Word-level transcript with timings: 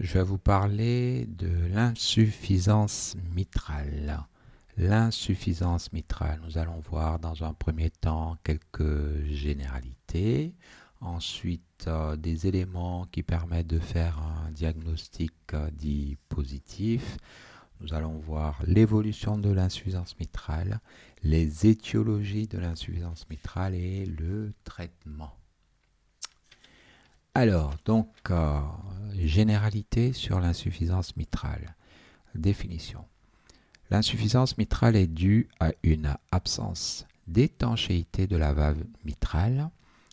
je 0.00 0.14
vais 0.14 0.24
vous 0.24 0.38
parler 0.38 1.26
de 1.26 1.50
l'insuffisance 1.74 3.16
mitrale. 3.34 4.24
L'insuffisance 4.78 5.92
mitrale, 5.92 6.40
nous 6.42 6.56
allons 6.56 6.80
voir 6.80 7.18
dans 7.18 7.44
un 7.44 7.52
premier 7.52 7.90
temps 7.90 8.38
quelques 8.42 9.22
généralités, 9.26 10.54
ensuite 11.02 11.84
euh, 11.86 12.16
des 12.16 12.46
éléments 12.46 13.04
qui 13.12 13.22
permettent 13.22 13.66
de 13.66 13.78
faire 13.78 14.18
un 14.18 14.50
diagnostic 14.52 15.34
euh, 15.52 15.68
dit 15.70 16.16
positif. 16.30 17.18
Nous 17.82 17.92
allons 17.92 18.16
voir 18.16 18.58
l'évolution 18.66 19.36
de 19.36 19.50
l'insuffisance 19.50 20.18
mitrale, 20.18 20.80
les 21.22 21.66
étiologies 21.66 22.46
de 22.46 22.58
l'insuffisance 22.58 23.28
mitrale 23.28 23.74
et 23.74 24.06
le 24.06 24.54
traitement. 24.64 25.39
Alors, 27.34 27.76
donc, 27.84 28.08
euh, 28.30 28.58
généralité 29.14 30.12
sur 30.12 30.40
l'insuffisance 30.40 31.16
mitrale. 31.16 31.76
Définition. 32.34 33.04
L'insuffisance 33.90 34.58
mitrale 34.58 34.96
est 34.96 35.06
due 35.06 35.48
à 35.60 35.70
une 35.84 36.16
absence 36.32 37.06
d'étanchéité 37.28 38.26
de 38.26 38.36
la 38.36 38.52
valve 38.52 38.84
mitrale 39.04 39.70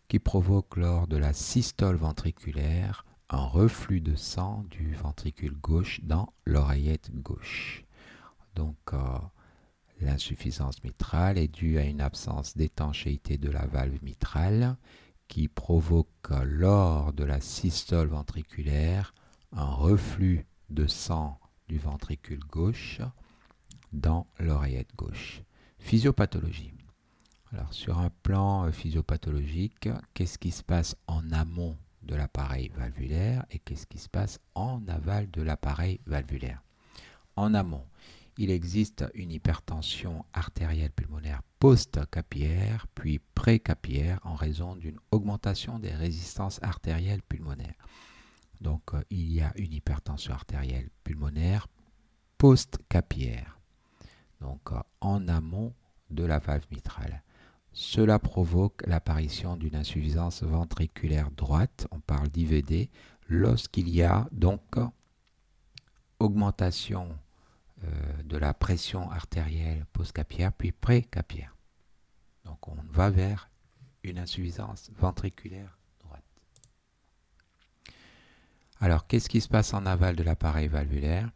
qui 0.08 0.20
provoque 0.20 0.78
lors 0.78 1.08
de 1.08 1.18
la 1.18 1.34
systole 1.34 1.96
ventriculaire 1.96 3.04
un 3.30 3.46
reflux 3.46 4.00
de 4.00 4.16
sang 4.16 4.64
du 4.70 4.94
ventricule 4.94 5.58
gauche 5.58 6.02
dans 6.04 6.32
l'oreillette 6.46 7.10
gauche. 7.16 7.84
Donc, 8.56 8.78
euh, 8.94 9.18
l'insuffisance 10.02 10.84
mitrale 10.84 11.40
est 11.40 11.48
due 11.48 11.80
à 11.80 11.84
une 11.84 12.02
absence 12.02 12.56
d'étanchéité 12.56 13.40
de 13.40 13.50
la 13.50 13.66
valve 13.66 14.04
mitrale 14.04 14.78
qui 15.28 15.48
provoque 15.48 16.30
lors 16.44 17.14
de 17.14 17.24
la 17.24 17.42
systole 17.42 18.08
ventriculaire 18.08 19.14
un 19.52 19.66
reflux 19.66 20.46
de 20.70 20.88
sang 20.88 21.40
du 21.68 21.78
ventricule 21.78 22.40
gauche 22.40 23.02
dans 23.94 24.28
l'oreillette 24.40 24.96
gauche. 24.96 25.42
Physiopathologie. 25.80 26.74
Alors 27.54 27.74
sur 27.74 27.98
un 28.00 28.10
plan 28.24 28.66
euh, 28.66 28.72
physiopathologique, 28.72 29.90
qu'est-ce 30.14 30.38
qui 30.38 30.52
se 30.52 30.64
passe 30.64 30.96
en 31.08 31.32
amont 31.32 31.78
de 32.04 32.16
l'appareil 32.16 32.72
valvulaire 32.76 33.46
et 33.50 33.60
qu'est-ce 33.60 33.88
qui 33.88 34.00
se 34.00 34.10
passe 34.10 34.40
en 34.56 34.86
aval 34.88 35.30
de 35.32 35.42
l'appareil 35.42 36.00
valvulaire? 36.06 36.62
En 37.36 37.54
amont, 37.54 37.86
il 38.38 38.52
existe 38.52 39.06
une 39.16 39.32
hypertension 39.32 40.26
artérielle 40.34 40.92
pulmonaire 40.92 41.42
post-capillaire 41.60 42.86
puis 42.94 43.20
pré-capillaire 43.34 44.20
en 44.24 44.36
raison 44.36 44.76
d'une 44.76 45.00
augmentation 45.12 45.80
des 45.80 45.92
résistances 45.92 46.62
artérielles 46.62 47.24
pulmonaires. 47.24 47.74
Donc 48.62 48.94
euh, 48.94 49.04
il 49.10 49.32
y 49.32 49.42
a 49.42 49.52
une 49.56 49.74
hypertension 49.74 50.34
artérielle 50.34 50.90
pulmonaire 51.04 51.68
post-capillaire, 52.38 53.60
donc 54.42 54.62
euh, 54.72 54.80
en 55.02 55.28
amont 55.28 55.74
de 56.12 56.24
la 56.24 56.40
valve 56.40 56.66
mitrale. 56.72 57.24
Cela 57.74 58.20
provoque 58.20 58.86
l'apparition 58.88 59.56
d'une 59.56 59.76
insuffisance 59.76 60.44
ventriculaire 60.44 61.32
droite, 61.32 61.88
on 61.92 62.00
parle 62.00 62.30
d'IVD, 62.30 62.90
lorsqu'il 63.28 63.90
y 63.90 64.04
a 64.04 64.28
donc 64.32 64.62
augmentation 66.20 67.10
de 68.24 68.38
la 68.38 68.54
pression 68.54 69.10
artérielle 69.12 69.86
post-capillaire 69.94 70.54
puis 70.54 70.72
pré-capillaire. 70.72 71.56
Donc 72.46 72.68
on 72.68 72.76
va 72.90 73.10
vers 73.10 73.50
une 74.04 74.20
insuffisance 74.20 74.90
ventriculaire 74.98 75.78
droite. 76.00 76.24
Alors 78.80 79.06
qu'est-ce 79.08 79.30
qui 79.30 79.42
se 79.42 79.50
passe 79.50 79.74
en 79.74 79.86
aval 79.86 80.16
de 80.16 80.24
l'appareil 80.24 80.68
valvulaire? 80.68 81.30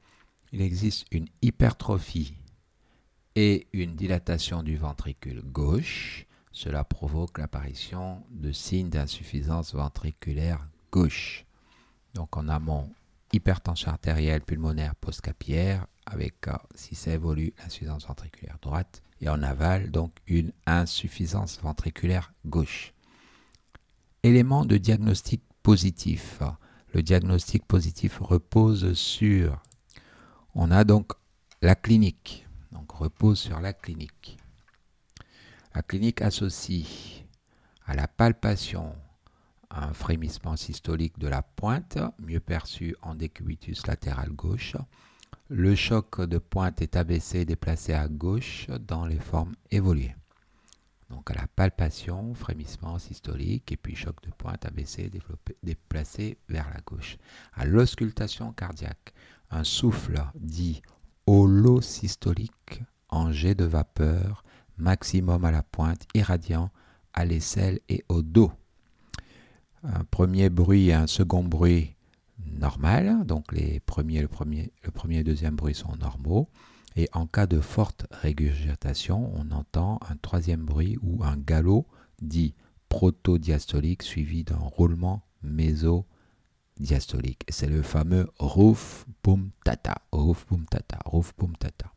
Il 0.51 0.61
existe 0.61 1.05
une 1.11 1.27
hypertrophie 1.41 2.35
et 3.35 3.67
une 3.73 3.95
dilatation 3.95 4.63
du 4.63 4.77
ventricule 4.77 5.41
gauche. 5.41 6.25
Cela 6.51 6.83
provoque 6.83 7.37
l'apparition 7.37 8.25
de 8.29 8.51
signes 8.51 8.89
d'insuffisance 8.89 9.73
ventriculaire 9.73 10.67
gauche. 10.91 11.45
Donc 12.13 12.35
en 12.35 12.49
amont, 12.49 12.91
hypertension 13.31 13.91
artérielle 13.91 14.41
pulmonaire 14.41 14.95
post-capillaire 14.95 15.87
avec, 16.05 16.47
si 16.75 16.95
ça 16.95 17.11
évolue, 17.11 17.53
l'insuffisance 17.59 18.07
ventriculaire 18.07 18.57
droite, 18.61 19.01
et 19.21 19.29
en 19.29 19.43
aval, 19.43 19.91
donc 19.91 20.13
une 20.27 20.51
insuffisance 20.65 21.59
ventriculaire 21.61 22.33
gauche. 22.45 22.93
Élément 24.23 24.65
de 24.65 24.77
diagnostic 24.77 25.41
positif. 25.63 26.41
Le 26.93 27.03
diagnostic 27.03 27.65
positif 27.65 28.17
repose 28.19 28.93
sur, 28.93 29.61
on 30.55 30.71
a 30.71 30.83
donc 30.83 31.13
la 31.61 31.75
clinique, 31.75 32.47
donc 32.71 32.91
repose 32.91 33.39
sur 33.39 33.59
la 33.61 33.73
clinique. 33.73 34.37
La 35.73 35.81
clinique 35.81 36.21
associe 36.21 37.23
à 37.85 37.95
la 37.95 38.07
palpation 38.07 38.95
un 39.69 39.93
frémissement 39.93 40.57
systolique 40.57 41.17
de 41.17 41.27
la 41.27 41.41
pointe, 41.41 41.97
mieux 42.19 42.41
perçu 42.41 42.95
en 43.01 43.15
décubitus 43.15 43.87
latéral 43.87 44.29
gauche, 44.31 44.75
le 45.53 45.75
choc 45.75 46.21
de 46.21 46.37
pointe 46.37 46.81
est 46.81 46.95
abaissé 46.95 47.39
et 47.39 47.45
déplacé 47.45 47.91
à 47.91 48.07
gauche 48.07 48.67
dans 48.87 49.05
les 49.05 49.19
formes 49.19 49.53
évoluées. 49.69 50.15
Donc 51.09 51.29
à 51.29 51.33
la 51.33 51.45
palpation, 51.45 52.33
frémissement 52.33 52.97
systolique 52.99 53.69
et 53.69 53.75
puis 53.75 53.93
choc 53.93 54.15
de 54.23 54.31
pointe 54.31 54.65
abaissé 54.65 55.11
et 55.13 55.21
déplacé 55.61 56.37
vers 56.47 56.69
la 56.73 56.79
gauche. 56.79 57.17
À 57.51 57.65
l'auscultation 57.65 58.53
cardiaque, 58.53 59.13
un 59.49 59.65
souffle 59.65 60.23
dit 60.35 60.81
holosystolique 61.27 62.81
en 63.09 63.33
jet 63.33 63.53
de 63.53 63.65
vapeur, 63.65 64.45
maximum 64.77 65.43
à 65.43 65.51
la 65.51 65.63
pointe, 65.63 66.07
irradiant 66.13 66.71
à 67.13 67.25
l'aisselle 67.25 67.81
et 67.89 68.05
au 68.07 68.21
dos. 68.21 68.53
Un 69.83 70.05
premier 70.05 70.49
bruit 70.49 70.87
et 70.87 70.93
un 70.93 71.07
second 71.07 71.43
bruit 71.43 71.97
normal, 72.45 73.25
donc 73.25 73.51
les 73.51 73.79
premiers, 73.79 74.21
le, 74.21 74.27
premier, 74.27 74.71
le 74.83 74.91
premier 74.91 75.19
et 75.19 75.23
deuxième 75.23 75.55
bruit 75.55 75.75
sont 75.75 75.95
normaux. 75.97 76.49
Et 76.95 77.07
en 77.13 77.25
cas 77.25 77.47
de 77.47 77.61
forte 77.61 78.05
régurgitation, 78.11 79.31
on 79.35 79.51
entend 79.51 79.99
un 80.09 80.17
troisième 80.17 80.65
bruit 80.65 80.97
ou 81.01 81.23
un 81.23 81.37
galop 81.37 81.87
dit 82.21 82.53
protodiastolique 82.89 84.03
suivi 84.03 84.43
d'un 84.43 84.57
roulement 84.57 85.23
mésodiastolique. 85.43 87.43
C'est 87.49 87.67
le 87.67 87.81
fameux 87.81 88.29
rouf 88.37 89.05
boum 89.23 89.51
tata, 89.63 89.95
rouf 90.11 90.45
boum 90.47 90.65
tata, 90.65 90.99
rouf 91.05 91.33
boum 91.37 91.55
tata. 91.55 91.93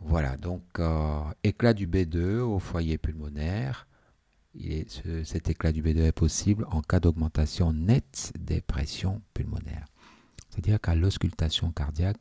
Voilà, 0.00 0.36
donc 0.36 0.62
euh, 0.78 1.22
éclat 1.42 1.74
du 1.74 1.88
B2 1.88 2.40
au 2.40 2.58
foyer 2.58 2.98
pulmonaire, 2.98 3.87
cet 5.24 5.48
éclat 5.48 5.72
du 5.72 5.82
B2 5.82 6.00
est 6.00 6.12
possible 6.12 6.66
en 6.70 6.80
cas 6.82 7.00
d'augmentation 7.00 7.72
nette 7.72 8.32
des 8.38 8.60
pressions 8.60 9.22
pulmonaires. 9.34 9.86
C'est-à-dire 10.50 10.80
qu'à 10.80 10.94
l'auscultation 10.94 11.70
cardiaque, 11.70 12.18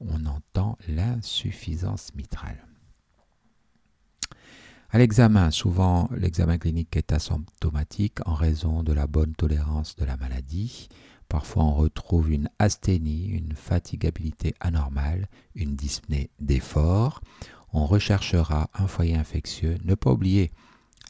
on 0.00 0.26
entend 0.26 0.78
l'insuffisance 0.88 2.14
mitrale. 2.14 2.66
À 4.90 4.98
l'examen, 4.98 5.50
souvent 5.50 6.08
l'examen 6.16 6.58
clinique 6.58 6.96
est 6.96 7.12
asymptomatique 7.12 8.18
en 8.26 8.34
raison 8.34 8.82
de 8.82 8.92
la 8.92 9.06
bonne 9.06 9.34
tolérance 9.34 9.96
de 9.96 10.04
la 10.04 10.16
maladie. 10.16 10.88
Parfois 11.28 11.64
on 11.64 11.74
retrouve 11.74 12.30
une 12.30 12.48
asthénie, 12.58 13.26
une 13.26 13.54
fatigabilité 13.54 14.54
anormale, 14.60 15.28
une 15.54 15.74
dyspnée 15.74 16.30
d'effort. 16.38 17.20
On 17.72 17.84
recherchera 17.84 18.70
un 18.74 18.86
foyer 18.86 19.16
infectieux. 19.16 19.76
Ne 19.84 19.96
pas 19.96 20.12
oublier 20.12 20.52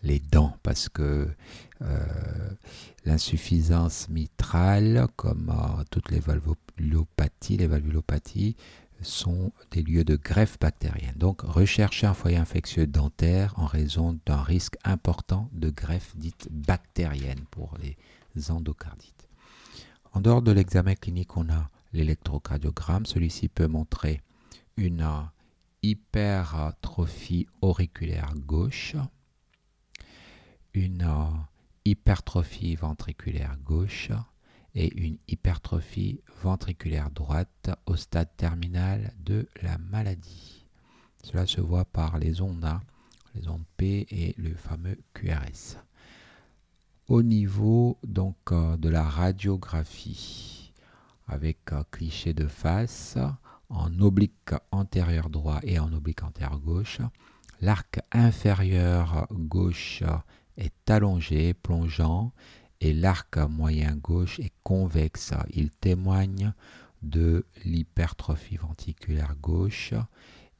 les 0.06 0.20
dents 0.20 0.56
parce 0.62 0.88
que 0.88 1.28
euh, 1.82 2.50
l'insuffisance 3.04 4.08
mitrale, 4.08 5.06
comme 5.16 5.52
toutes 5.90 6.10
les 6.10 6.20
valvulopathies, 6.20 7.58
les 7.58 7.66
valvulopathies 7.66 8.56
sont 9.02 9.52
des 9.72 9.82
lieux 9.82 10.04
de 10.04 10.16
greffe 10.16 10.58
bactérienne. 10.58 11.14
Donc 11.16 11.42
rechercher 11.42 12.06
un 12.06 12.14
foyer 12.14 12.38
infectieux 12.38 12.86
dentaire 12.86 13.52
en 13.58 13.66
raison 13.66 14.18
d'un 14.24 14.42
risque 14.42 14.76
important 14.84 15.50
de 15.52 15.70
greffe 15.70 16.16
dite 16.16 16.48
bactérienne 16.50 17.44
pour 17.50 17.76
les 17.82 18.50
endocardites. 18.50 19.28
En 20.12 20.20
dehors 20.20 20.40
de 20.40 20.52
l'examen 20.52 20.94
clinique, 20.94 21.36
on 21.36 21.50
a 21.50 21.68
l'électrocardiogramme. 21.92 23.04
Celui-ci 23.04 23.48
peut 23.48 23.66
montrer 23.66 24.22
une 24.76 25.06
hypertrophie 25.82 27.46
auriculaire 27.60 28.32
gauche, 28.34 28.96
une 30.76 31.02
euh, 31.02 31.30
hypertrophie 31.86 32.76
ventriculaire 32.76 33.56
gauche 33.64 34.10
et 34.74 34.94
une 34.94 35.16
hypertrophie 35.26 36.20
ventriculaire 36.42 37.10
droite 37.10 37.70
au 37.86 37.96
stade 37.96 38.28
terminal 38.36 39.14
de 39.24 39.48
la 39.62 39.78
maladie. 39.78 40.66
Cela 41.24 41.46
se 41.46 41.62
voit 41.62 41.86
par 41.86 42.18
les 42.18 42.42
ondes 42.42 42.64
A, 42.64 42.82
les 43.34 43.48
ondes 43.48 43.64
P 43.78 44.06
et 44.10 44.34
le 44.36 44.54
fameux 44.54 44.98
QRS. 45.14 45.78
Au 47.08 47.22
niveau 47.22 47.98
donc 48.06 48.36
euh, 48.52 48.76
de 48.76 48.90
la 48.90 49.04
radiographie, 49.04 50.72
avec 51.26 51.58
cliché 51.90 52.34
de 52.34 52.46
face 52.46 53.18
en 53.70 53.98
oblique 54.00 54.52
antérieur 54.70 55.30
droit 55.30 55.58
et 55.62 55.78
en 55.78 55.92
oblique 55.92 56.22
antérieur 56.22 56.58
gauche. 56.58 57.00
L'arc 57.60 58.00
inférieur 58.12 59.26
gauche 59.32 60.04
est 60.56 60.90
allongé, 60.90 61.54
plongeant, 61.54 62.32
et 62.80 62.92
l'arc 62.92 63.36
moyen 63.38 63.96
gauche 63.96 64.38
est 64.40 64.52
convexe. 64.62 65.32
Il 65.50 65.70
témoigne 65.70 66.52
de 67.02 67.46
l'hypertrophie 67.64 68.56
ventriculaire 68.56 69.36
gauche 69.40 69.94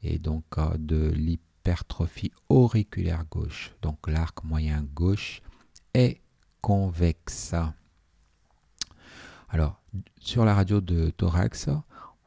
et 0.03 0.19
donc 0.19 0.45
de 0.79 1.11
l'hypertrophie 1.11 2.33
auriculaire 2.49 3.25
gauche. 3.31 3.73
Donc 3.83 4.09
l'arc 4.09 4.45
moyen 4.45 4.83
gauche 4.95 5.43
est 5.95 6.21
convexe. 6.61 7.55
Alors, 9.49 9.81
sur 10.19 10.45
la 10.45 10.55
radio 10.55 10.81
de 10.81 11.11
thorax, 11.11 11.69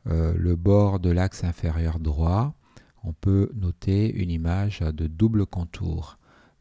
euh, 0.08 0.34
le 0.36 0.56
bord 0.56 1.00
de 1.00 1.10
l'axe 1.10 1.44
inférieur 1.44 2.00
droit, 2.00 2.54
on 3.04 3.14
peut 3.14 3.52
noter 3.54 4.12
une 4.14 4.30
image 4.30 4.80
de 4.80 5.08
double 5.08 5.46
contour 5.46 6.19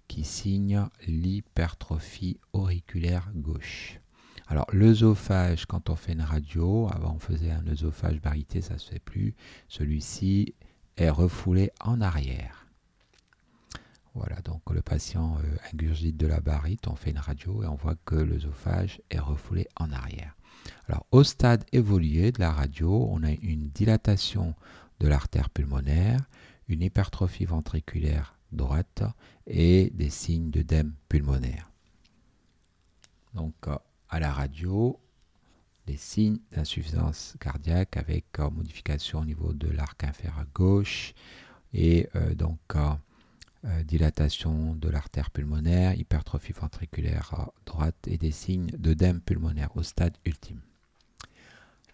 qui 0.09 0.25
signe 0.25 0.87
l'hypertrophie 1.07 2.41
auriculaire 2.53 3.31
gauche. 3.35 4.01
Alors 4.49 4.67
l'œsophage, 4.73 5.67
quand 5.67 5.91
on 5.91 5.97
fait 5.97 6.13
une 6.13 6.23
radio, 6.23 6.89
avant 6.91 7.15
on 7.15 7.19
faisait 7.19 7.51
un 7.51 7.67
œsophage 7.67 8.21
barité, 8.21 8.63
ça 8.63 8.75
ne 8.75 8.79
se 8.79 8.91
fait 8.91 8.99
plus. 8.99 9.35
Celui-ci 9.69 10.55
est 10.97 11.11
refoulé 11.11 11.71
en 11.81 12.01
arrière. 12.01 12.67
Voilà, 14.15 14.37
donc 14.41 14.63
le 14.73 14.81
patient 14.81 15.37
euh, 15.45 15.57
ingurgite 15.73 16.17
de 16.17 16.27
la 16.27 16.41
barite, 16.41 16.89
on 16.89 16.97
fait 16.97 17.11
une 17.11 17.19
radio 17.19 17.63
et 17.63 17.67
on 17.67 17.77
voit 17.77 17.95
que 18.05 18.17
l'œsophage 18.17 19.01
est 19.11 19.21
refoulé 19.21 19.69
en 19.77 19.93
arrière. 19.93 20.35
Alors 20.89 21.07
au 21.13 21.23
stade 21.23 21.65
évolué 21.73 22.33
de 22.33 22.41
la 22.41 22.51
radio, 22.51 23.07
on 23.11 23.23
a 23.23 23.31
une 23.31 23.69
dilatation 23.69 24.55
de 24.99 25.09
l'artère 25.09 25.51
pulmonaire, 25.51 26.21
une 26.69 26.83
hypertrophie 26.83 27.45
ventriculaire 27.45 28.38
droite 28.53 29.03
et 29.47 29.91
des 29.95 30.11
signes 30.11 30.51
d'œdème 30.51 30.95
pulmonaire. 31.09 31.71
Donc 33.35 33.55
euh, 33.67 33.77
à 34.09 34.21
la 34.21 34.33
radio, 34.33 34.99
des 35.87 35.97
signes 35.97 36.39
d'insuffisance 36.53 37.35
cardiaque 37.41 37.97
avec 37.97 38.25
euh, 38.39 38.51
modification 38.51 39.21
au 39.21 39.25
niveau 39.25 39.53
de 39.53 39.69
l'arc 39.69 40.03
inférieur 40.05 40.45
gauche 40.55 41.15
et 41.73 42.09
euh, 42.17 42.35
donc 42.35 42.59
dilatation 43.85 44.75
de 44.77 44.89
l'artère 44.89 45.31
pulmonaire, 45.31 45.93
hypertrophie 45.95 46.53
ventriculaire 46.53 47.51
droite 47.67 47.97
et 48.07 48.17
des 48.17 48.31
signes 48.31 48.69
d'œdème 48.79 49.21
pulmonaire 49.21 49.77
au 49.77 49.83
stade 49.83 50.17
ultime. 50.25 50.61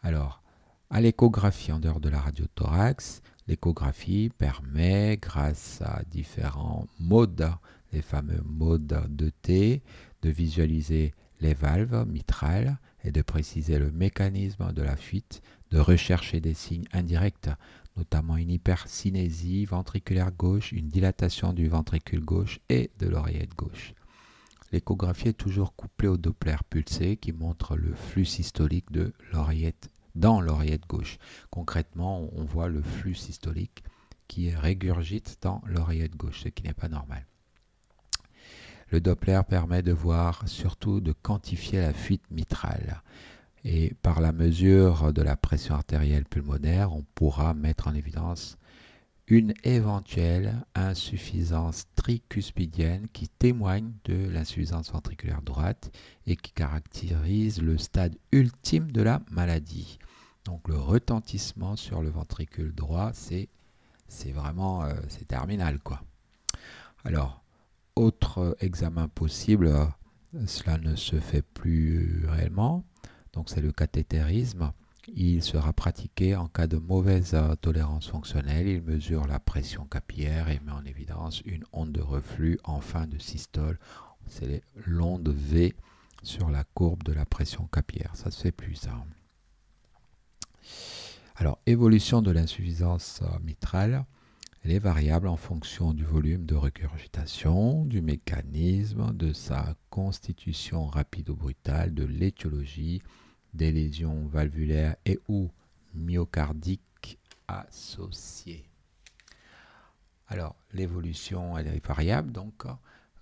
Alors, 0.02 0.42
à 0.90 1.00
l'échographie 1.00 1.72
en 1.72 1.80
dehors 1.80 2.00
de 2.00 2.10
la 2.10 2.20
radiothorax, 2.20 3.22
l'échographie 3.46 4.30
permet, 4.36 5.18
grâce 5.20 5.82
à 5.82 6.02
différents 6.10 6.86
modes, 6.98 7.50
les 7.92 8.02
fameux 8.02 8.42
modes 8.44 9.06
de 9.08 9.30
T, 9.42 9.82
de 10.22 10.30
visualiser 10.30 11.12
les 11.40 11.54
valves 11.54 12.06
mitrales 12.08 12.78
et 13.04 13.12
de 13.12 13.22
préciser 13.22 13.78
le 13.78 13.90
mécanisme 13.92 14.72
de 14.72 14.82
la 14.82 14.96
fuite, 14.96 15.42
de 15.70 15.78
rechercher 15.78 16.40
des 16.40 16.54
signes 16.54 16.88
indirects, 16.92 17.50
notamment 17.96 18.36
une 18.36 18.50
hypercinésie 18.50 19.66
ventriculaire 19.66 20.32
gauche, 20.32 20.72
une 20.72 20.88
dilatation 20.88 21.52
du 21.52 21.68
ventricule 21.68 22.24
gauche 22.24 22.60
et 22.68 22.90
de 22.98 23.06
l'oreillette 23.06 23.54
gauche. 23.54 23.94
L'échographie 24.72 25.28
est 25.28 25.34
toujours 25.34 25.76
couplée 25.76 26.08
au 26.08 26.16
Doppler 26.16 26.56
pulsé 26.68 27.16
qui 27.16 27.32
montre 27.32 27.76
le 27.76 27.94
flux 27.94 28.24
systolique 28.24 28.90
de 28.90 29.12
l'oreillette 29.32 29.88
dans 30.14 30.40
l'oreillette 30.40 30.86
gauche. 30.86 31.18
Concrètement, 31.50 32.28
on 32.34 32.44
voit 32.44 32.68
le 32.68 32.82
flux 32.82 33.14
systolique 33.14 33.84
qui 34.28 34.50
régurgite 34.54 35.38
dans 35.42 35.62
l'oreillette 35.66 36.16
gauche, 36.16 36.42
ce 36.44 36.48
qui 36.48 36.62
n'est 36.62 36.74
pas 36.74 36.88
normal. 36.88 37.26
Le 38.90 39.00
Doppler 39.00 39.40
permet 39.48 39.82
de 39.82 39.92
voir, 39.92 40.46
surtout 40.46 41.00
de 41.00 41.12
quantifier 41.12 41.80
la 41.80 41.92
fuite 41.92 42.30
mitrale. 42.30 43.02
Et 43.64 43.94
par 44.02 44.20
la 44.20 44.32
mesure 44.32 45.12
de 45.12 45.22
la 45.22 45.36
pression 45.36 45.74
artérielle 45.74 46.26
pulmonaire, 46.26 46.92
on 46.92 47.04
pourra 47.14 47.54
mettre 47.54 47.88
en 47.88 47.94
évidence 47.94 48.58
une 49.26 49.54
éventuelle 49.64 50.64
insuffisance 50.74 51.86
tricuspidienne 51.96 53.08
qui 53.12 53.28
témoigne 53.28 53.92
de 54.04 54.28
l'insuffisance 54.28 54.92
ventriculaire 54.92 55.40
droite 55.40 55.90
et 56.26 56.36
qui 56.36 56.52
caractérise 56.52 57.62
le 57.62 57.78
stade 57.78 58.16
ultime 58.32 58.92
de 58.92 59.02
la 59.02 59.22
maladie. 59.30 59.98
Donc 60.44 60.68
le 60.68 60.76
retentissement 60.76 61.74
sur 61.74 62.02
le 62.02 62.10
ventricule 62.10 62.74
droit, 62.74 63.12
c'est 63.14 63.48
vraiment 64.32 64.84
euh, 64.84 64.94
c'est 65.08 65.26
terminal 65.26 65.78
quoi. 65.78 66.02
Alors 67.04 67.42
autre 67.96 68.56
examen 68.60 69.08
possible, 69.08 69.68
euh, 69.68 69.86
cela 70.46 70.76
ne 70.76 70.96
se 70.96 71.18
fait 71.18 71.42
plus 71.42 72.26
réellement. 72.28 72.84
Donc 73.32 73.48
c'est 73.48 73.62
le 73.62 73.72
cathétérisme. 73.72 74.72
Il 75.12 75.42
sera 75.42 75.72
pratiqué 75.72 76.34
en 76.34 76.48
cas 76.48 76.66
de 76.66 76.78
mauvaise 76.78 77.34
euh, 77.34 77.54
tolérance 77.56 78.08
fonctionnelle. 78.08 78.66
Il 78.66 78.82
mesure 78.82 79.26
la 79.26 79.38
pression 79.38 79.84
capillaire 79.84 80.48
et 80.48 80.60
met 80.64 80.72
en 80.72 80.84
évidence 80.84 81.42
une 81.44 81.64
onde 81.72 81.92
de 81.92 82.00
reflux 82.00 82.58
en 82.64 82.80
fin 82.80 83.06
de 83.06 83.18
systole. 83.18 83.78
C'est 84.26 84.62
l'onde 84.86 85.28
V 85.28 85.74
sur 86.22 86.48
la 86.48 86.64
courbe 86.64 87.02
de 87.02 87.12
la 87.12 87.26
pression 87.26 87.66
capillaire. 87.66 88.12
Ça 88.14 88.30
se 88.30 88.40
fait 88.40 88.52
plus 88.52 88.76
ça. 88.76 89.04
Alors, 91.36 91.58
évolution 91.66 92.22
de 92.22 92.30
l'insuffisance 92.30 93.20
euh, 93.22 93.38
mitrale, 93.44 94.06
elle 94.62 94.70
est 94.70 94.78
variable 94.78 95.28
en 95.28 95.36
fonction 95.36 95.92
du 95.92 96.04
volume 96.04 96.46
de 96.46 96.54
regurgitation, 96.54 97.84
du 97.84 98.00
mécanisme, 98.00 99.12
de 99.12 99.34
sa 99.34 99.74
constitution 99.90 100.86
rapide 100.86 101.28
ou 101.28 101.36
brutale, 101.36 101.92
de 101.92 102.04
l'étiologie, 102.04 103.02
des 103.54 103.72
lésions 103.72 104.26
valvulaires 104.26 104.96
et 105.06 105.18
ou 105.28 105.50
myocardiques 105.94 107.18
associées. 107.48 108.64
Alors, 110.28 110.56
l'évolution, 110.72 111.56
elle 111.56 111.68
est 111.68 111.86
variable, 111.86 112.32
donc 112.32 112.64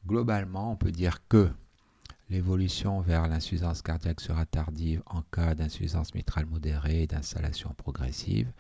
globalement, 0.07 0.73
on 0.73 0.77
peut 0.77 0.93
dire 0.93 1.27
que 1.29 1.51
L'évolution 2.33 3.03
vers 3.03 3.29
l'insuffisance 3.29 3.83
cardiaque 3.83 4.23
sera 4.23 4.47
tardive 4.47 5.03
en 5.05 5.21
cas 5.21 5.55
d'insuffisance 5.55 6.15
mitrale 6.15 6.47
modérée 6.47 7.03
et 7.03 7.07
d'installation 7.07 7.75
progressive. 7.75 8.51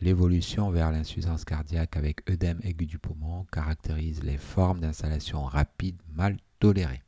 L'évolution 0.00 0.70
vers 0.70 0.90
l'insuffisance 0.90 1.44
cardiaque 1.44 1.98
avec 1.98 2.26
œdème 2.30 2.60
aigu 2.62 2.86
du 2.86 2.98
poumon 2.98 3.44
caractérise 3.52 4.22
les 4.22 4.38
formes 4.38 4.80
d'installation 4.80 5.44
rapide 5.44 6.00
mal 6.14 6.38
tolérées. 6.60 7.02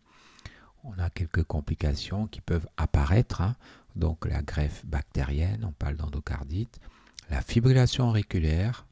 On 0.84 0.92
a 0.98 1.08
quelques 1.08 1.44
complications 1.44 2.26
qui 2.26 2.42
peuvent 2.42 2.68
apparaître, 2.76 3.40
hein. 3.40 3.56
Donc 3.96 4.26
la 4.26 4.42
greffe 4.42 4.84
bactérienne, 4.86 5.64
on 5.64 5.72
parle 5.72 5.96
d'endocardite, 5.96 6.78
la 7.30 7.40
fibrillation 7.40 8.08
auriculaire, 8.08 8.86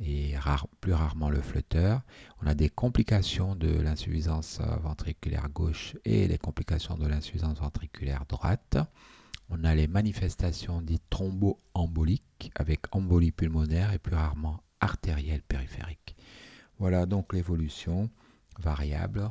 et 0.00 0.34
plus 0.80 0.94
rarement 0.94 1.28
le 1.28 1.40
flotteur. 1.40 2.00
On 2.42 2.46
a 2.46 2.54
des 2.54 2.70
complications 2.70 3.54
de 3.54 3.68
l'insuffisance 3.68 4.60
ventriculaire 4.82 5.48
gauche 5.50 5.96
et 6.04 6.26
les 6.26 6.38
complications 6.38 6.96
de 6.96 7.06
l'insuffisance 7.06 7.58
ventriculaire 7.58 8.24
droite. 8.26 8.78
On 9.50 9.64
a 9.64 9.74
les 9.74 9.88
manifestations 9.88 10.80
dites 10.80 11.02
thromboemboliques 11.10 12.50
avec 12.54 12.94
embolie 12.94 13.32
pulmonaire 13.32 13.92
et 13.92 13.98
plus 13.98 14.16
rarement 14.16 14.62
artérielle 14.80 15.42
périphérique. 15.42 16.16
Voilà 16.78 17.04
donc 17.04 17.34
l'évolution 17.34 18.10
variable 18.58 19.30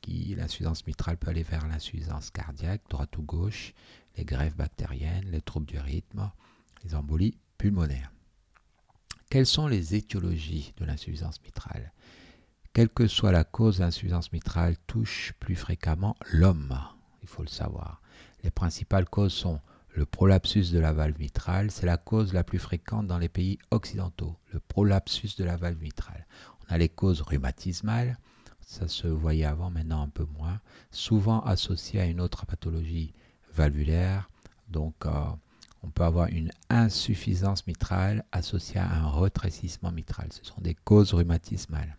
qui 0.00 0.34
l'insuffisance 0.34 0.86
mitrale 0.86 1.16
peut 1.16 1.30
aller 1.30 1.44
vers 1.44 1.66
l'insuffisance 1.68 2.30
cardiaque, 2.30 2.82
droite 2.88 3.16
ou 3.18 3.22
gauche, 3.22 3.72
les 4.16 4.24
greffes 4.24 4.56
bactériennes, 4.56 5.30
les 5.30 5.40
troubles 5.40 5.66
du 5.66 5.78
rythme, 5.78 6.30
les 6.84 6.94
embolies 6.94 7.38
pulmonaires. 7.58 8.12
Quelles 9.30 9.46
sont 9.46 9.66
les 9.66 9.94
étiologies 9.94 10.74
de 10.76 10.84
l'insuffisance 10.84 11.42
mitrale? 11.42 11.92
Quelle 12.72 12.88
que 12.88 13.06
soit 13.06 13.32
la 13.32 13.44
cause 13.44 13.80
l'insuffisance 13.80 14.32
mitrale, 14.32 14.76
touche 14.86 15.32
plus 15.40 15.56
fréquemment 15.56 16.16
l'homme, 16.30 16.78
il 17.22 17.28
faut 17.28 17.42
le 17.42 17.48
savoir. 17.48 18.00
Les 18.42 18.50
principales 18.50 19.08
causes 19.08 19.32
sont 19.32 19.60
le 19.94 20.06
prolapsus 20.06 20.72
de 20.72 20.78
la 20.78 20.92
valve 20.92 21.18
mitrale, 21.18 21.70
c'est 21.70 21.86
la 21.86 21.98
cause 21.98 22.32
la 22.32 22.44
plus 22.44 22.58
fréquente 22.58 23.06
dans 23.06 23.18
les 23.18 23.28
pays 23.28 23.58
occidentaux, 23.70 24.38
le 24.52 24.60
prolapsus 24.60 25.36
de 25.36 25.44
la 25.44 25.56
valve 25.56 25.80
mitrale. 25.82 26.26
On 26.62 26.74
a 26.74 26.78
les 26.78 26.88
causes 26.88 27.20
rhumatismales, 27.20 28.18
ça 28.60 28.88
se 28.88 29.06
voyait 29.06 29.44
avant, 29.44 29.70
maintenant 29.70 30.02
un 30.02 30.08
peu 30.08 30.24
moins, 30.24 30.60
souvent 30.90 31.40
associées 31.42 32.00
à 32.00 32.06
une 32.06 32.20
autre 32.20 32.46
pathologie 32.46 33.12
valvulaire, 33.54 34.28
donc 34.68 34.94
euh, 35.06 35.10
on 35.82 35.90
peut 35.90 36.04
avoir 36.04 36.28
une 36.28 36.50
insuffisance 36.70 37.66
mitrale 37.66 38.24
associée 38.32 38.80
à 38.80 38.90
un 38.90 39.06
retrécissement 39.06 39.92
mitral. 39.92 40.28
Ce 40.32 40.44
sont 40.44 40.60
des 40.60 40.74
causes 40.74 41.12
rhumatismales. 41.12 41.96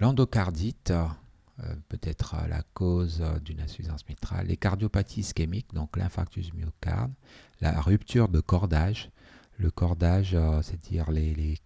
L'endocardite, 0.00 0.90
euh, 0.90 1.74
peut-être 1.88 2.36
la 2.48 2.62
cause 2.74 3.24
d'une 3.44 3.60
insuffisance 3.60 4.08
mitrale, 4.08 4.46
les 4.46 4.56
cardiopathies 4.56 5.20
ischémiques, 5.20 5.74
donc 5.74 5.96
l'infarctus 5.96 6.52
myocarde, 6.54 7.12
la 7.60 7.80
rupture 7.80 8.28
de 8.28 8.40
cordage. 8.40 9.10
Le 9.56 9.72
cordage, 9.72 10.36
c'est-à-dire 10.62 11.10
les, 11.10 11.34
les, 11.34 11.58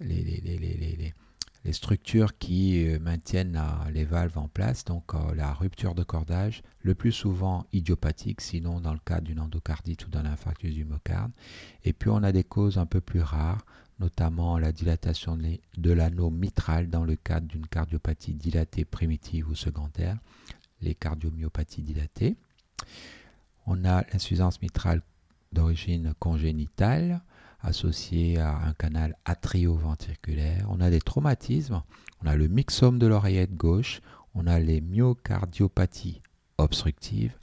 les, 0.00 1.14
structures 1.72 2.38
qui 2.38 2.86
maintiennent 3.00 3.60
les 3.92 4.04
valves 4.04 4.38
en 4.38 4.48
place, 4.48 4.84
donc 4.84 5.12
la 5.34 5.52
rupture 5.52 5.94
de 5.94 6.02
cordage, 6.02 6.62
le 6.82 6.94
plus 6.94 7.12
souvent 7.12 7.66
idiopathique, 7.72 8.40
sinon 8.40 8.80
dans 8.80 8.92
le 8.92 9.00
cas 9.04 9.20
d'une 9.20 9.40
endocardite 9.40 10.06
ou 10.06 10.10
d'un 10.10 10.26
infarctus 10.26 10.74
du 10.74 10.84
myocarde. 10.84 11.32
Et 11.84 11.92
puis 11.92 12.10
on 12.10 12.22
a 12.22 12.32
des 12.32 12.44
causes 12.44 12.78
un 12.78 12.86
peu 12.86 13.00
plus 13.00 13.20
rares, 13.20 13.64
notamment 13.98 14.58
la 14.58 14.72
dilatation 14.72 15.36
de 15.36 15.90
l'anneau 15.90 16.30
mitral 16.30 16.88
dans 16.88 17.04
le 17.04 17.16
cadre 17.16 17.46
d'une 17.46 17.66
cardiopathie 17.66 18.34
dilatée 18.34 18.84
primitive 18.84 19.48
ou 19.48 19.54
secondaire, 19.54 20.18
les 20.82 20.94
cardiomyopathies 20.94 21.82
dilatées. 21.82 22.36
On 23.66 23.84
a 23.84 24.04
l'insuffisance 24.12 24.60
mitrale 24.62 25.02
d'origine 25.52 26.12
congénitale 26.18 27.22
associée 27.66 28.38
à 28.38 28.56
un 28.56 28.72
canal 28.72 29.16
atrioventriculaire. 29.24 30.66
On 30.70 30.80
a 30.80 30.88
des 30.88 31.00
traumatismes, 31.00 31.82
on 32.22 32.26
a 32.26 32.36
le 32.36 32.48
myxome 32.48 32.98
de 32.98 33.06
l'oreillette 33.06 33.54
gauche, 33.54 34.00
on 34.34 34.46
a 34.46 34.58
les 34.58 34.80
myocardiopathies 34.80 36.22
obstructives 36.58 37.36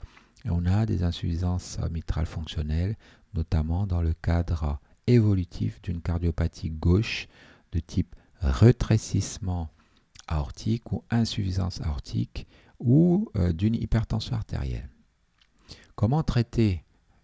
et 0.44 0.50
on 0.50 0.64
a 0.66 0.86
des 0.86 1.02
insuffisances 1.02 1.78
mitrales 1.90 2.26
fonctionnelles, 2.26 2.96
notamment 3.34 3.86
dans 3.86 4.00
le 4.00 4.14
cadre 4.14 4.78
évolutif 5.06 5.80
d'une 5.82 6.00
cardiopathie 6.00 6.70
gauche 6.70 7.28
de 7.72 7.80
type 7.80 8.16
rétrécissement 8.40 9.70
aortique 10.26 10.90
ou 10.92 11.04
insuffisance 11.10 11.80
aortique 11.82 12.46
ou 12.78 13.30
euh, 13.36 13.52
d'une 13.52 13.74
hypertension 13.74 14.36
artérielle. 14.36 14.88
Comment 15.94 16.22
traiter 16.22 16.82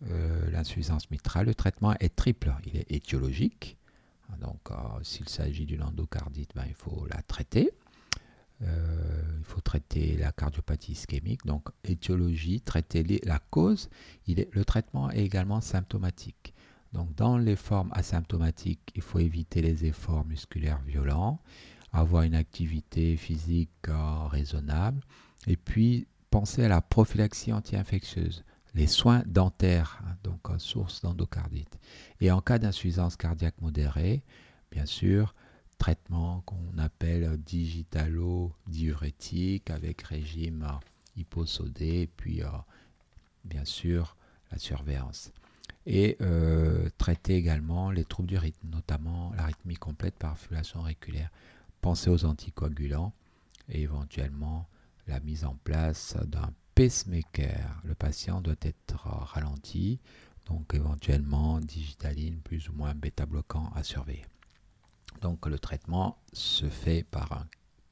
euh, 0.09 0.50
l'insuffisance 0.50 1.11
mitrale 1.11 1.47
Le 1.47 1.54
traitement 1.54 1.95
est 2.00 2.14
triple. 2.14 2.52
Il 2.66 2.76
est 2.76 2.90
étiologique. 2.90 3.76
Donc, 4.40 4.61
euh, 4.71 4.75
s'il 5.02 5.28
s'agit 5.28 5.66
d'une 5.66 5.83
endocardite, 5.83 6.52
ben, 6.54 6.64
il 6.66 6.75
faut 6.75 7.07
la 7.11 7.23
traiter. 7.23 7.71
il 8.61 9.45
faut 9.45 9.61
traiter 9.61 10.16
la 10.16 10.33
cardiopathie 10.33 10.92
ischémique. 10.92 11.45
Donc, 11.45 11.69
étiologie, 11.85 12.61
traiter 12.61 13.21
la 13.25 13.38
cause. 13.38 13.88
Le 14.28 14.64
traitement 14.64 15.11
est 15.11 15.25
également 15.25 15.61
symptomatique. 15.61 16.54
Donc 16.92 17.14
dans 17.14 17.38
les 17.38 17.57
formes 17.57 17.90
asymptomatiques, 17.92 18.92
il 18.95 19.02
faut 19.02 19.21
éviter 19.21 19.62
les 19.62 19.85
efforts 19.85 20.25
musculaires 20.25 20.80
violents, 20.87 21.40
avoir 21.92 22.23
une 22.23 22.35
activité 22.35 23.16
physique 23.16 23.71
euh, 23.88 24.26
raisonnable 24.26 25.00
et 25.47 25.57
puis 25.57 26.07
penser 26.30 26.64
à 26.64 26.69
la 26.69 26.80
prophylaxie 26.80 27.52
anti-infectieuse, 27.52 28.45
les 28.74 28.86
soins 28.86 29.22
dentaires, 29.26 30.00
hein, 30.04 30.16
donc 30.22 30.40
source 30.58 31.00
d'endocardite. 31.02 31.78
Et 32.20 32.30
en 32.30 32.40
cas 32.40 32.58
d'insuffisance 32.58 33.16
cardiaque 33.16 33.60
modérée, 33.60 34.22
bien 34.70 34.86
sûr, 34.86 35.34
traitement 35.78 36.42
qu'on 36.42 36.78
appelle 36.78 37.36
digitalo-diurétique 37.38 39.70
avec 39.70 40.02
régime 40.02 40.78
hyposodé 41.16 42.08
puis 42.16 42.42
euh, 42.42 42.48
bien 43.44 43.64
sûr 43.64 44.16
la 44.52 44.58
surveillance 44.58 45.32
et 45.86 46.18
euh, 46.20 46.90
traiter 46.98 47.36
également 47.36 47.90
les 47.90 48.04
troubles 48.04 48.28
du 48.28 48.36
rythme, 48.36 48.68
notamment 48.68 49.32
l'arythmie 49.36 49.76
complète 49.76 50.16
par 50.16 50.36
fibrillation 50.38 50.80
auriculaire. 50.80 51.30
Pensez 51.80 52.10
aux 52.10 52.26
anticoagulants 52.26 53.14
et 53.68 53.82
éventuellement 53.82 54.68
la 55.06 55.20
mise 55.20 55.44
en 55.44 55.56
place 55.64 56.16
d'un 56.26 56.52
Le 56.80 57.94
patient 57.94 58.40
doit 58.40 58.54
être 58.62 58.96
ralenti, 59.06 60.00
donc 60.46 60.72
éventuellement 60.72 61.60
digitaline 61.60 62.40
plus 62.40 62.68
ou 62.68 62.72
moins 62.72 62.94
bêta-bloquant 62.94 63.70
à 63.75 63.82
surveiller. 63.82 64.25
Donc 65.20 65.46
le 65.46 65.58
traitement 65.58 66.16
se 66.32 66.68
fait 66.68 67.02
par 67.02 67.32
un 67.32 67.46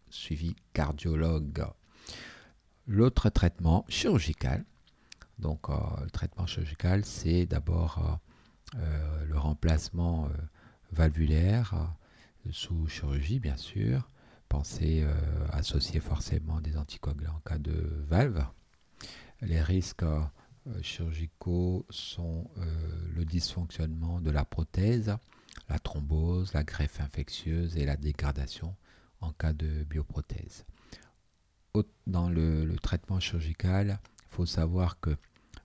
suivi 0.08 0.56
cardiologue. 0.72 1.66
L'autre 2.86 3.28
traitement 3.28 3.84
chirurgical, 3.88 4.64
donc, 5.38 5.68
euh, 5.70 5.74
le 6.02 6.10
traitement 6.10 6.46
chirurgical, 6.46 7.04
c'est 7.04 7.46
d'abord 7.46 8.20
euh, 8.74 8.78
euh, 8.80 9.24
le 9.26 9.38
remplacement 9.38 10.28
valvulaire 10.92 11.74
sous 12.50 12.88
chirurgie, 12.88 13.38
bien 13.38 13.56
sûr. 13.56 14.08
Pensez 14.48 15.06
associer 15.52 16.00
forcément 16.00 16.60
des 16.60 16.78
anticoagulants 16.78 17.34
en 17.36 17.40
cas 17.40 17.58
de 17.58 18.04
valve. 18.08 18.42
Les 19.42 19.62
risques 19.62 20.04
chirurgicaux 20.82 21.86
sont 21.90 22.50
le 23.14 23.24
dysfonctionnement 23.24 24.20
de 24.20 24.30
la 24.30 24.44
prothèse, 24.44 25.16
la 25.68 25.78
thrombose, 25.78 26.52
la 26.52 26.64
greffe 26.64 27.00
infectieuse 27.00 27.76
et 27.76 27.84
la 27.84 27.96
dégradation 27.96 28.74
en 29.20 29.32
cas 29.32 29.52
de 29.52 29.84
bioprothèse. 29.84 30.64
Dans 32.06 32.28
le 32.28 32.76
traitement 32.82 33.20
chirurgical, 33.20 34.00
il 34.30 34.34
faut 34.34 34.46
savoir 34.46 34.98
que 35.00 35.16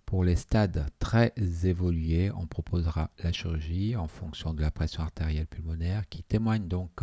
pour 0.06 0.24
les 0.24 0.36
stades 0.36 0.86
très 1.00 1.34
évolués, 1.64 2.30
on 2.32 2.46
proposera 2.46 3.10
la 3.24 3.32
chirurgie 3.32 3.96
en 3.96 4.08
fonction 4.08 4.54
de 4.54 4.62
la 4.62 4.70
pression 4.70 5.02
artérielle 5.02 5.48
pulmonaire 5.48 6.08
qui 6.08 6.22
témoigne 6.22 6.68
donc 6.68 7.02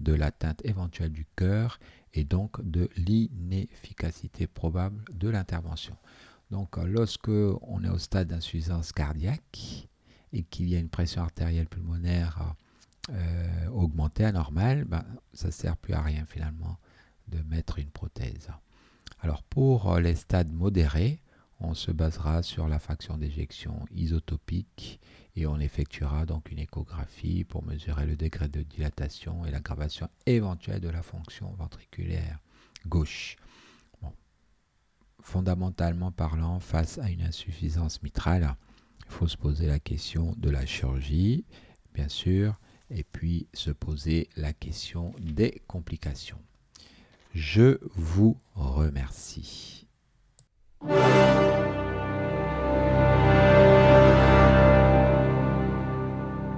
de 0.00 0.12
l'atteinte 0.12 0.60
éventuelle 0.64 1.12
du 1.12 1.26
cœur 1.36 1.78
et 2.14 2.24
donc 2.24 2.62
de 2.62 2.88
l'inefficacité 2.96 4.46
probable 4.46 5.04
de 5.12 5.28
l'intervention. 5.28 5.96
Donc 6.50 6.76
lorsque 6.76 7.28
on 7.28 7.82
est 7.82 7.88
au 7.88 7.98
stade 7.98 8.28
d'insuffisance 8.28 8.92
cardiaque 8.92 9.88
et 10.32 10.42
qu'il 10.42 10.68
y 10.68 10.76
a 10.76 10.78
une 10.78 10.90
pression 10.90 11.22
artérielle 11.22 11.66
pulmonaire 11.66 12.54
euh, 13.10 13.66
augmentée 13.68 14.24
anormale, 14.24 14.84
ben, 14.84 15.04
ça 15.32 15.48
ne 15.48 15.52
sert 15.52 15.76
plus 15.76 15.94
à 15.94 16.02
rien 16.02 16.26
finalement 16.26 16.78
de 17.28 17.38
mettre 17.42 17.78
une 17.78 17.90
prothèse. 17.90 18.48
Alors 19.20 19.42
pour 19.44 19.98
les 19.98 20.14
stades 20.14 20.52
modérés, 20.52 21.20
on 21.62 21.74
se 21.74 21.92
basera 21.92 22.42
sur 22.42 22.68
la 22.68 22.78
fraction 22.78 23.16
d'éjection 23.16 23.86
isotopique 23.94 25.00
et 25.36 25.46
on 25.46 25.60
effectuera 25.60 26.26
donc 26.26 26.50
une 26.50 26.58
échographie 26.58 27.44
pour 27.44 27.64
mesurer 27.64 28.04
le 28.04 28.16
degré 28.16 28.48
de 28.48 28.62
dilatation 28.62 29.46
et 29.46 29.50
l'aggravation 29.50 30.08
éventuelle 30.26 30.80
de 30.80 30.88
la 30.88 31.02
fonction 31.02 31.50
ventriculaire 31.52 32.38
gauche. 32.86 33.36
Fondamentalement 35.20 36.10
parlant, 36.10 36.58
face 36.58 36.98
à 36.98 37.08
une 37.08 37.22
insuffisance 37.22 38.02
mitrale, 38.02 38.56
il 39.06 39.12
faut 39.12 39.28
se 39.28 39.36
poser 39.36 39.68
la 39.68 39.78
question 39.78 40.34
de 40.38 40.50
la 40.50 40.66
chirurgie, 40.66 41.44
bien 41.94 42.08
sûr, 42.08 42.58
et 42.90 43.04
puis 43.04 43.46
se 43.54 43.70
poser 43.70 44.28
la 44.36 44.52
question 44.52 45.14
des 45.20 45.62
complications. 45.68 46.40
Je 47.34 47.78
vous 47.94 48.36
remercie. 48.54 49.81
Música 50.84 51.81